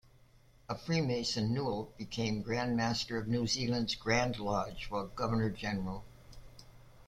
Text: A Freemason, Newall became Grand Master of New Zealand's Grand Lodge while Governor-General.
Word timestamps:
A 0.67 0.75
Freemason, 0.75 1.53
Newall 1.53 1.93
became 1.95 2.41
Grand 2.41 2.75
Master 2.75 3.19
of 3.19 3.27
New 3.27 3.45
Zealand's 3.45 3.93
Grand 3.93 4.39
Lodge 4.39 4.87
while 4.89 5.05
Governor-General. 5.05 6.03